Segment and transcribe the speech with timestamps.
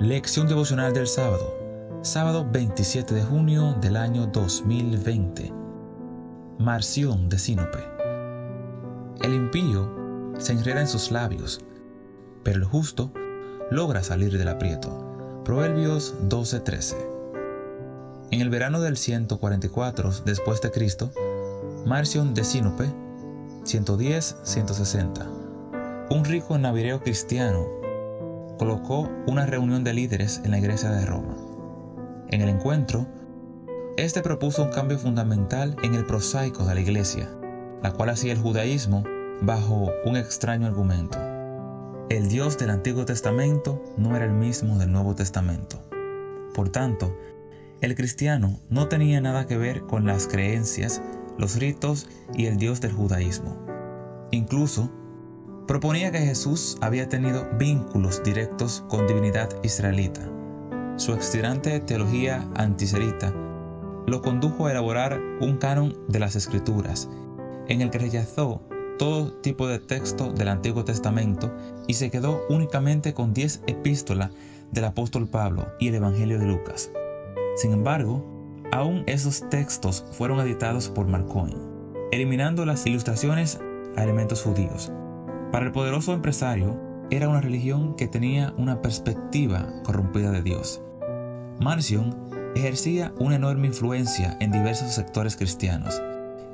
[0.00, 1.54] Lección devocional del sábado,
[2.00, 5.52] sábado 27 de junio del año 2020.
[6.58, 7.80] Marción de Sinope.
[9.22, 11.60] El impío se enreda en sus labios,
[12.42, 13.12] pero el justo
[13.70, 15.42] logra salir del aprieto.
[15.44, 16.96] Proverbios 12:13.
[18.30, 21.12] En el verano del 144 después de Cristo,
[21.84, 22.86] Marción de Sinope,
[23.64, 25.26] 110-160,
[26.08, 27.79] un rico navireo cristiano
[28.60, 31.34] colocó una reunión de líderes en la iglesia de Roma.
[32.28, 33.06] En el encuentro,
[33.96, 37.30] este propuso un cambio fundamental en el prosaico de la iglesia,
[37.82, 39.02] la cual hacía el judaísmo
[39.40, 41.16] bajo un extraño argumento.
[42.10, 45.82] El Dios del Antiguo Testamento no era el mismo del Nuevo Testamento.
[46.54, 47.16] Por tanto,
[47.80, 51.00] el cristiano no tenía nada que ver con las creencias,
[51.38, 53.56] los ritos y el Dios del judaísmo.
[54.32, 54.90] Incluso,
[55.66, 60.20] proponía que Jesús había tenido vínculos directos con divinidad israelita.
[60.96, 63.32] Su extirante teología antiserita
[64.06, 67.08] lo condujo a elaborar un canon de las escrituras,
[67.68, 68.62] en el que rechazó
[68.98, 71.50] todo tipo de texto del Antiguo Testamento
[71.86, 74.30] y se quedó únicamente con diez epístolas
[74.72, 76.90] del apóstol Pablo y el Evangelio de Lucas.
[77.56, 78.22] Sin embargo,
[78.72, 81.56] aún esos textos fueron editados por Marcoin,
[82.12, 83.58] eliminando las ilustraciones
[83.96, 84.92] a elementos judíos.
[85.52, 90.80] Para el poderoso empresario, era una religión que tenía una perspectiva corrompida de Dios.
[91.58, 92.16] Marcion
[92.54, 96.00] ejercía una enorme influencia en diversos sectores cristianos.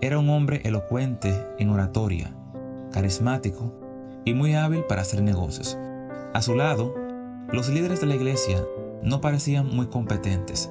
[0.00, 2.34] Era un hombre elocuente en oratoria,
[2.90, 3.74] carismático
[4.24, 5.76] y muy hábil para hacer negocios.
[6.32, 6.94] A su lado,
[7.52, 8.64] los líderes de la iglesia
[9.02, 10.70] no parecían muy competentes.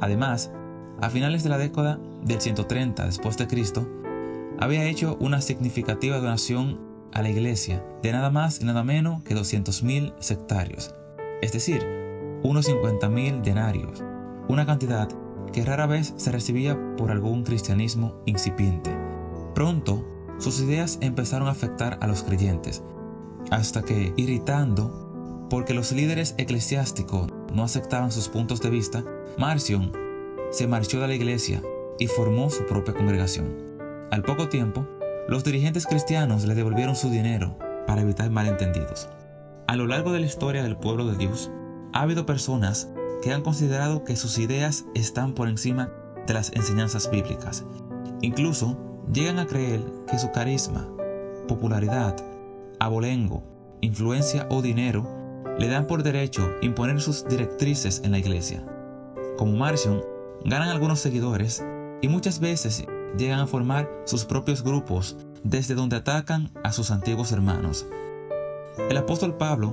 [0.00, 0.52] Además,
[1.00, 3.88] a finales de la década del 130 después de Cristo,
[4.58, 6.83] había hecho una significativa donación
[7.14, 10.94] a la iglesia de nada más y nada menos que 200.000 sectarios,
[11.40, 11.82] es decir,
[12.42, 14.04] unos 50.000 denarios,
[14.48, 15.08] una cantidad
[15.52, 18.90] que rara vez se recibía por algún cristianismo incipiente.
[19.54, 20.04] Pronto,
[20.38, 22.82] sus ideas empezaron a afectar a los creyentes,
[23.50, 29.04] hasta que, irritando, porque los líderes eclesiásticos no aceptaban sus puntos de vista,
[29.38, 29.92] Marcion
[30.50, 31.62] se marchó de la iglesia
[31.98, 33.54] y formó su propia congregación.
[34.10, 34.86] Al poco tiempo,
[35.28, 39.08] los dirigentes cristianos le devolvieron su dinero para evitar malentendidos.
[39.66, 41.50] A lo largo de la historia del pueblo de Dios,
[41.92, 42.90] ha habido personas
[43.22, 45.90] que han considerado que sus ideas están por encima
[46.26, 47.64] de las enseñanzas bíblicas.
[48.20, 48.76] Incluso
[49.12, 50.86] llegan a creer que su carisma,
[51.48, 52.16] popularidad,
[52.78, 53.42] abolengo,
[53.80, 55.08] influencia o dinero
[55.58, 58.64] le dan por derecho imponer sus directrices en la iglesia.
[59.38, 60.02] Como Marcion,
[60.44, 61.64] ganan algunos seguidores
[62.02, 62.84] y muchas veces
[63.16, 67.86] llegan a formar sus propios grupos desde donde atacan a sus antiguos hermanos.
[68.90, 69.72] El apóstol Pablo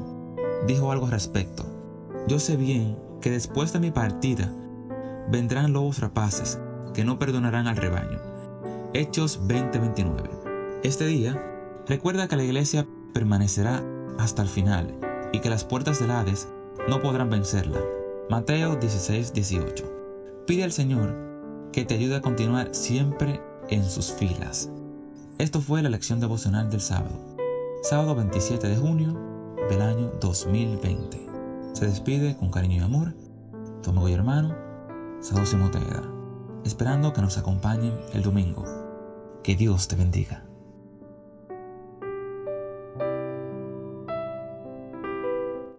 [0.67, 1.65] dijo algo al respecto.
[2.27, 4.51] Yo sé bien que después de mi partida
[5.29, 6.59] vendrán lobos rapaces
[6.93, 8.19] que no perdonarán al rebaño.
[8.93, 10.29] Hechos 20:29.
[10.83, 11.41] Este día
[11.87, 13.83] recuerda que la iglesia permanecerá
[14.19, 14.99] hasta el final
[15.31, 16.47] y que las puertas del Hades
[16.87, 17.79] no podrán vencerla.
[18.29, 19.85] Mateo 16:18.
[20.45, 21.30] Pide al Señor
[21.71, 24.69] que te ayude a continuar siempre en sus filas.
[25.37, 27.35] Esto fue la lección devocional del sábado,
[27.83, 29.17] sábado 27 de junio
[29.69, 31.27] del año 2020.
[31.73, 33.13] Se despide con cariño y amor
[33.81, 34.55] tu amigo y hermano,
[35.21, 36.03] Sado Simoteda,
[36.63, 38.63] esperando que nos acompañen el domingo.
[39.43, 40.43] Que Dios te bendiga.